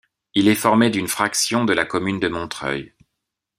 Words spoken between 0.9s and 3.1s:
fraction de la commune de Montreuil.